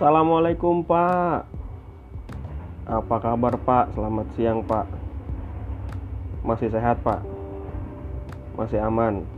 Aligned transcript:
Assalamualaikum 0.00 0.80
Pak 0.88 1.44
Apa 2.88 3.20
kabar 3.20 3.52
Pak? 3.60 3.92
Selamat 3.92 4.32
siang 4.32 4.64
Pak 4.64 4.88
Masih 6.40 6.72
sehat 6.72 7.04
Pak? 7.04 7.20
Masih 8.56 8.80
aman? 8.80 9.28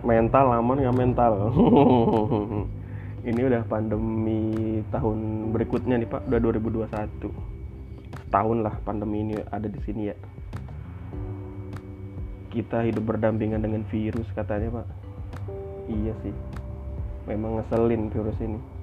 Mental 0.00 0.48
aman 0.56 0.80
nggak 0.80 0.96
mental? 0.96 1.36
Ini 3.28 3.40
udah 3.44 3.68
pandemi 3.68 4.80
tahun 4.88 5.52
berikutnya 5.52 6.00
nih 6.00 6.08
Pak 6.08 6.24
Udah 6.24 6.40
2021 6.40 7.28
Setahun 8.24 8.58
lah 8.64 8.72
pandemi 8.88 9.20
ini 9.20 9.36
ada 9.52 9.68
di 9.68 9.84
sini 9.84 10.08
ya 10.08 10.16
Kita 12.48 12.80
hidup 12.88 13.04
berdampingan 13.04 13.60
dengan 13.60 13.84
virus 13.84 14.32
katanya 14.32 14.80
Pak 14.80 14.88
Iya 15.92 16.16
sih 16.24 16.32
memang 17.28 17.60
ngeselin 17.60 18.08
virus 18.08 18.40
ini 18.40 18.73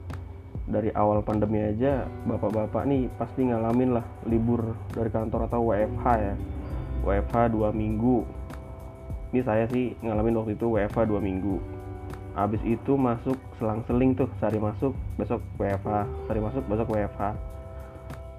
dari 0.71 0.89
awal 0.95 1.19
pandemi 1.21 1.59
aja 1.59 2.07
bapak-bapak 2.23 2.87
nih 2.87 3.11
pasti 3.19 3.45
ngalamin 3.45 3.99
lah 3.99 4.05
libur 4.23 4.73
dari 4.95 5.11
kantor 5.11 5.51
atau 5.51 5.67
WFH 5.67 6.05
ya. 6.17 6.35
WFH 7.03 7.35
dua 7.51 7.69
minggu. 7.75 8.23
Ini 9.35 9.41
saya 9.43 9.67
sih 9.67 9.95
ngalamin 9.99 10.39
waktu 10.39 10.55
itu 10.55 10.65
WFH 10.71 11.11
dua 11.11 11.19
minggu. 11.19 11.59
Habis 12.31 12.63
itu 12.63 12.95
masuk 12.95 13.35
selang-seling 13.59 14.15
tuh 14.15 14.31
sehari 14.39 14.57
masuk 14.57 14.95
besok 15.19 15.43
WFH 15.59 16.07
sehari 16.25 16.39
masuk 16.39 16.63
besok 16.65 16.87
WFH 16.95 17.51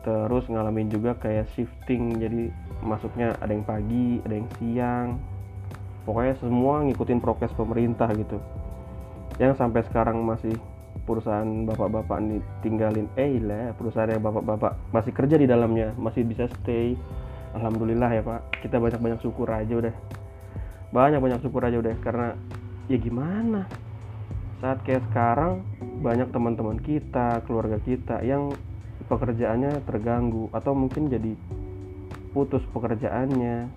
terus 0.02 0.50
ngalamin 0.50 0.90
juga 0.90 1.14
kayak 1.14 1.46
shifting 1.54 2.18
jadi 2.18 2.50
masuknya 2.82 3.38
ada 3.38 3.54
yang 3.54 3.62
pagi 3.62 4.18
ada 4.26 4.34
yang 4.34 4.48
siang. 4.58 5.08
Pokoknya 6.02 6.34
semua 6.42 6.82
ngikutin 6.82 7.22
prokes 7.22 7.54
pemerintah 7.54 8.10
gitu. 8.18 8.42
Yang 9.38 9.62
sampai 9.62 9.86
sekarang 9.86 10.18
masih 10.26 10.58
perusahaan 11.02 11.66
bapak-bapak 11.66 12.18
ini 12.22 12.38
tinggalin 12.62 13.10
eh 13.18 13.42
lah 13.42 13.74
perusahaan 13.74 14.06
yang 14.06 14.22
bapak-bapak 14.22 14.78
masih 14.94 15.10
kerja 15.10 15.34
di 15.34 15.46
dalamnya 15.50 15.90
masih 15.98 16.22
bisa 16.22 16.46
stay. 16.62 16.94
Alhamdulillah 17.52 18.10
ya 18.10 18.22
pak. 18.24 18.40
Kita 18.64 18.80
banyak-banyak 18.80 19.20
syukur 19.20 19.50
aja 19.50 19.74
udah. 19.76 19.94
Banyak-banyak 20.94 21.40
syukur 21.44 21.66
aja 21.66 21.76
udah 21.82 21.94
karena 22.00 22.28
ya 22.86 22.96
gimana? 22.96 23.66
Saat 24.62 24.86
kayak 24.86 25.02
sekarang 25.10 25.66
banyak 26.00 26.30
teman-teman 26.30 26.78
kita 26.78 27.42
keluarga 27.44 27.82
kita 27.82 28.22
yang 28.22 28.54
pekerjaannya 29.10 29.82
terganggu 29.84 30.48
atau 30.54 30.72
mungkin 30.72 31.10
jadi 31.10 31.34
putus 32.30 32.62
pekerjaannya. 32.70 33.68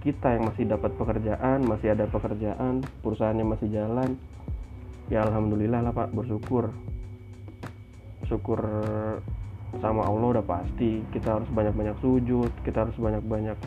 Kita 0.00 0.36
yang 0.36 0.52
masih 0.52 0.68
dapat 0.68 0.92
pekerjaan 1.00 1.64
masih 1.64 1.96
ada 1.96 2.04
pekerjaan 2.06 2.84
perusahaannya 3.00 3.44
masih 3.44 3.72
jalan 3.72 4.20
ya 5.12 5.24
alhamdulillah 5.24 5.80
lah 5.84 5.92
pak. 5.92 6.12
Bersyukur. 6.12 6.72
Syukur 8.28 8.60
sama 9.82 10.06
Allah 10.06 10.38
udah 10.38 10.44
pasti. 10.44 11.04
Kita 11.12 11.40
harus 11.40 11.48
banyak-banyak 11.50 11.96
sujud 12.00 12.52
kita 12.62 12.88
harus 12.88 12.96
banyak-banyak 12.96 13.58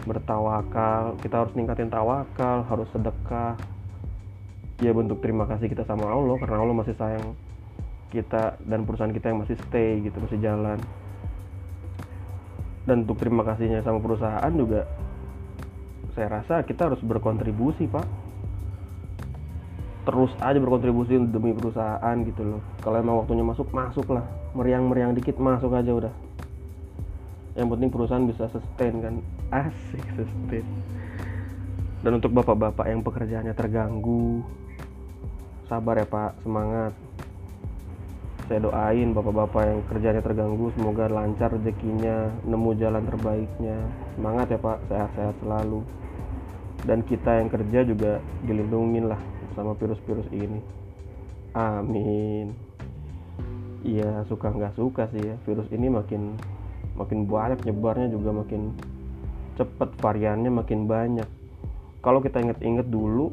bertawakal 0.00 1.20
kita 1.20 1.44
harus 1.44 1.52
ningkatin 1.52 1.92
tawakal 1.92 2.64
harus 2.66 2.88
sedekah. 2.92 3.56
Ya 4.80 4.96
bentuk 4.96 5.20
terima 5.20 5.44
kasih 5.44 5.68
kita 5.68 5.84
sama 5.84 6.08
Allah 6.08 6.40
karena 6.40 6.56
Allah 6.64 6.76
masih 6.76 6.96
sayang 6.96 7.36
kita 8.10 8.56
dan 8.64 8.88
perusahaan 8.88 9.12
kita 9.12 9.28
yang 9.30 9.44
masih 9.44 9.56
stay 9.68 10.00
gitu 10.00 10.16
masih 10.24 10.40
jalan. 10.40 10.80
Dan 12.88 13.04
untuk 13.04 13.20
terima 13.20 13.44
kasihnya 13.44 13.84
sama 13.84 14.00
perusahaan 14.00 14.52
juga 14.56 14.88
saya 16.16 16.40
rasa 16.40 16.64
kita 16.66 16.90
harus 16.90 17.00
berkontribusi 17.04 17.86
pak 17.86 18.02
terus 20.10 20.34
aja 20.42 20.58
berkontribusi 20.58 21.22
demi 21.30 21.54
perusahaan 21.54 22.16
gitu 22.26 22.42
loh. 22.42 22.60
Kalau 22.82 22.98
emang 22.98 23.22
waktunya 23.22 23.46
masuk 23.46 23.70
masuk 23.70 24.10
lah 24.10 24.26
meriang-meriang 24.58 25.14
dikit 25.14 25.38
masuk 25.38 25.70
aja 25.70 25.94
udah. 25.94 26.10
Yang 27.54 27.78
penting 27.78 27.88
perusahaan 27.94 28.26
bisa 28.26 28.50
sustain 28.50 28.94
kan. 28.98 29.14
Asik 29.70 30.02
sustain. 30.18 30.66
Dan 32.02 32.18
untuk 32.18 32.34
bapak-bapak 32.34 32.90
yang 32.90 33.06
pekerjaannya 33.06 33.54
terganggu 33.54 34.42
sabar 35.70 36.02
ya 36.02 36.06
pak. 36.10 36.42
Semangat. 36.42 36.90
Saya 38.50 38.66
doain 38.66 39.14
bapak-bapak 39.14 39.62
yang 39.62 39.80
kerjanya 39.86 40.22
terganggu 40.26 40.74
semoga 40.74 41.06
lancar 41.06 41.54
rezekinya 41.54 42.34
nemu 42.42 42.70
jalan 42.82 43.06
terbaiknya. 43.06 43.78
Semangat 44.18 44.50
ya 44.50 44.58
pak. 44.58 44.82
Sehat-sehat 44.90 45.38
selalu 45.38 45.86
dan 46.88 47.04
kita 47.04 47.40
yang 47.40 47.48
kerja 47.52 47.84
juga 47.84 48.12
dilindungin 48.44 49.10
lah 49.12 49.20
sama 49.52 49.76
virus-virus 49.76 50.28
ini. 50.32 50.60
Amin. 51.52 52.54
Iya 53.80 54.24
suka 54.28 54.52
nggak 54.52 54.76
suka 54.76 55.08
sih 55.12 55.20
ya. 55.20 55.36
Virus 55.44 55.68
ini 55.72 55.88
makin 55.88 56.36
makin 56.96 57.24
banyak 57.24 57.64
nyebarnya 57.64 58.12
juga 58.12 58.30
makin 58.32 58.76
cepet 59.56 59.90
variannya 60.00 60.52
makin 60.52 60.88
banyak. 60.88 61.28
Kalau 62.00 62.24
kita 62.24 62.40
inget-inget 62.40 62.88
dulu 62.88 63.32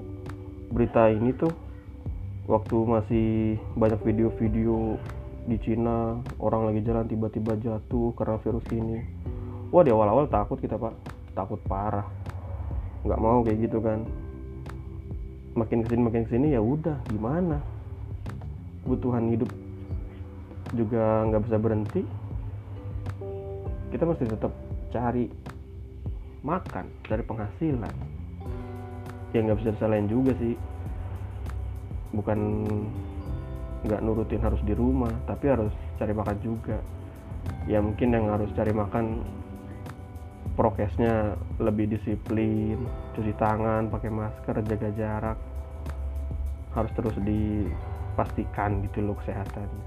berita 0.72 1.08
ini 1.08 1.32
tuh 1.32 1.52
waktu 2.48 2.78
masih 2.84 3.30
banyak 3.76 4.00
video-video 4.04 5.00
di 5.48 5.56
Cina 5.64 6.20
orang 6.44 6.68
lagi 6.68 6.84
jalan 6.84 7.08
tiba-tiba 7.08 7.56
jatuh 7.56 8.12
karena 8.16 8.36
virus 8.44 8.68
ini. 8.76 9.00
Wah 9.72 9.84
di 9.84 9.92
awal-awal 9.92 10.28
takut 10.28 10.60
kita 10.60 10.76
pak. 10.76 10.96
Takut 11.36 11.62
parah 11.70 12.17
nggak 13.06 13.22
mau 13.22 13.44
kayak 13.46 13.70
gitu 13.70 13.78
kan. 13.84 14.02
Makin 15.58 15.82
ke 15.86 15.88
sini 15.90 16.02
makin 16.02 16.24
ke 16.26 16.32
sini 16.34 16.48
ya 16.54 16.62
udah 16.62 16.98
gimana? 17.10 17.58
Kebutuhan 18.86 19.30
hidup 19.34 19.52
juga 20.74 21.26
nggak 21.30 21.44
bisa 21.50 21.58
berhenti. 21.58 22.02
Kita 23.92 24.04
mesti 24.04 24.26
tetap 24.28 24.54
cari 24.94 25.26
makan 26.46 26.86
dari 27.06 27.24
penghasilan. 27.26 27.96
Ya 29.36 29.40
nggak 29.44 29.60
bisa 29.60 29.74
disalahin 29.76 30.08
juga 30.08 30.32
sih. 30.40 30.56
Bukan 32.16 32.40
nggak 33.86 34.02
nurutin 34.02 34.42
harus 34.42 34.60
di 34.66 34.74
rumah 34.74 35.12
tapi 35.30 35.50
harus 35.52 35.74
cari 35.98 36.14
makan 36.14 36.38
juga. 36.42 36.78
Ya 37.68 37.84
mungkin 37.84 38.16
yang 38.16 38.32
harus 38.32 38.50
cari 38.56 38.72
makan 38.72 39.24
prokesnya 40.56 41.36
lebih 41.60 41.92
disiplin 41.92 42.80
cuci 43.18 43.34
tangan 43.36 43.92
pakai 43.92 44.10
masker 44.14 44.62
jaga 44.64 44.90
jarak 44.94 45.38
harus 46.78 46.92
terus 46.94 47.18
dipastikan 47.26 48.86
gitu 48.86 49.02
loh 49.02 49.18
kesehatannya. 49.18 49.86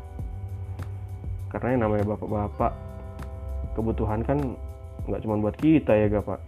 Karena 1.50 1.68
yang 1.74 1.82
namanya 1.86 2.04
bapak-bapak 2.14 2.72
kebutuhan 3.78 4.26
kan 4.26 4.38
nggak 5.06 5.22
cuma 5.22 5.38
buat 5.38 5.56
kita 5.58 5.94
ya 5.94 6.06
gak 6.10 6.26
pak. 6.26 6.40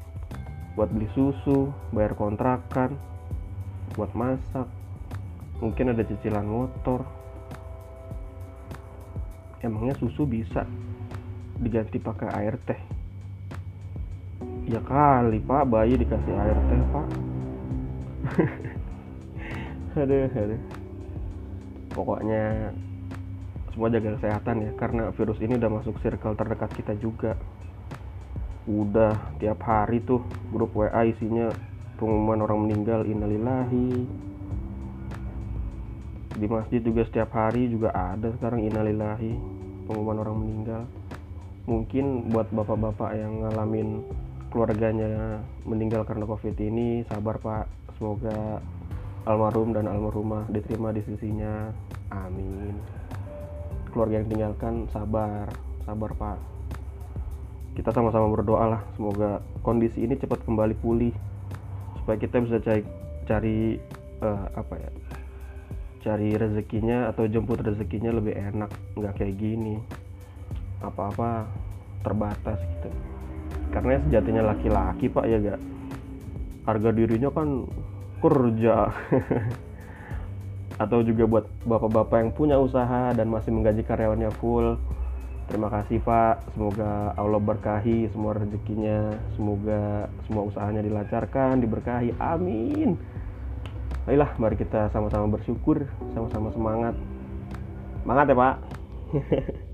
Buat 0.75 0.91
beli 0.91 1.09
susu 1.15 1.71
bayar 1.95 2.19
kontrakan 2.19 2.97
buat 3.95 4.11
masak 4.17 4.67
mungkin 5.63 5.95
ada 5.95 6.03
cicilan 6.03 6.47
motor. 6.47 7.07
Emangnya 9.63 9.95
susu 9.95 10.27
bisa 10.27 10.67
diganti 11.63 12.03
pakai 12.03 12.29
air 12.35 12.59
teh 12.67 13.02
ya 14.73 14.81
kali 14.81 15.39
pak. 15.45 15.63
Bayi 15.69 16.01
dikasih 16.01 16.33
air 16.33 16.57
teh 16.57 16.81
pak. 16.89 17.07
Aduh 20.01 20.25
aduh. 20.25 20.61
Pokoknya 21.93 22.73
semua 23.77 23.93
jaga 23.93 24.17
kesehatan 24.17 24.57
ya 24.65 24.73
karena 24.81 25.13
virus 25.13 25.37
ini 25.45 25.61
udah 25.61 25.69
masuk 25.69 26.01
circle 26.01 26.33
terdekat 26.33 26.73
kita 26.73 26.97
juga. 26.97 27.37
Udah 28.65 29.37
tiap 29.37 29.61
hari 29.69 30.01
tuh 30.01 30.25
grup 30.49 30.73
WA 30.73 31.05
isinya 31.05 31.53
pengumuman 32.01 32.41
orang 32.41 32.65
meninggal 32.65 33.05
innalillahi. 33.05 34.09
Di 36.33 36.47
masjid 36.49 36.81
juga 36.81 37.05
setiap 37.05 37.37
hari 37.37 37.69
juga 37.69 37.93
ada 37.93 38.33
sekarang 38.41 38.65
innalillahi 38.65 39.37
pengumuman 39.85 40.25
orang 40.25 40.37
meninggal. 40.41 40.83
Mungkin 41.69 42.33
buat 42.33 42.49
bapak-bapak 42.49 43.13
yang 43.13 43.45
ngalamin 43.45 44.01
keluarganya 44.53 45.41
meninggal 45.65 46.05
karena 46.05 46.29
covid 46.29 46.53
ini 46.61 47.03
sabar 47.09 47.41
pak. 47.41 47.67
Semoga 47.97 48.61
almarhum 49.25 49.73
dan 49.73 49.89
almarhumah 49.89 50.45
diterima 50.53 50.93
di 50.93 51.01
sisinya. 51.03 51.73
Amin. 52.13 52.77
Keluarga 53.91 54.21
yang 54.21 54.29
tinggalkan 54.29 54.75
sabar. 54.93 55.49
Sabar 55.89 56.13
pak. 56.13 56.39
Kita 57.73 57.89
sama-sama 57.97 58.29
berdoa 58.29 58.77
lah. 58.77 58.83
Semoga 58.93 59.41
kondisi 59.65 60.05
ini 60.05 60.21
cepat 60.21 60.45
kembali 60.45 60.77
pulih 60.77 61.17
supaya 61.97 62.21
kita 62.21 62.45
bisa 62.45 62.61
cari 62.61 62.85
cari 63.25 63.59
uh, 64.21 64.47
apa 64.53 64.75
ya 64.77 64.91
cari 66.03 66.35
rezekinya 66.35 67.09
atau 67.09 67.25
jemput 67.25 67.65
rezekinya 67.65 68.13
lebih 68.13 68.37
enak. 68.37 68.69
Nggak 69.01 69.17
kayak 69.17 69.35
gini. 69.41 69.81
Apa-apa 70.85 71.49
terbatas 72.03 72.59
gitu 72.59 73.12
karena 73.73 73.99
sejatinya 74.05 74.43
laki-laki 74.53 75.09
pak 75.09 75.25
ya 75.25 75.37
gak? 75.41 75.61
Harga 76.69 76.91
dirinya 76.93 77.33
kan 77.33 77.67
kerja. 78.23 78.93
Atau 80.83 81.03
juga 81.03 81.25
buat 81.27 81.45
bapak-bapak 81.67 82.17
yang 82.23 82.31
punya 82.33 82.57
usaha 82.61 83.11
dan 83.17 83.29
masih 83.33 83.51
menggaji 83.51 83.83
karyawannya 83.83 84.31
full. 84.39 84.79
Terima 85.51 85.69
kasih 85.69 86.01
Pak. 86.01 86.55
Semoga 86.55 87.13
Allah 87.13 87.43
berkahi 87.43 88.09
semua 88.09 88.33
rezekinya. 88.39 89.13
Semoga 89.37 90.09
semua 90.25 90.49
usahanya 90.49 90.81
dilancarkan 90.81 91.61
diberkahi. 91.61 92.17
Amin. 92.17 92.97
Ayolah 94.09 94.35
mari 94.41 94.59
kita 94.59 94.91
sama-sama 94.91 95.29
bersyukur 95.31 95.87
sama-sama 96.15 96.51
semangat. 96.51 96.95
Semangat 98.03 98.27
ya 98.33 98.35
Pak 98.35 98.55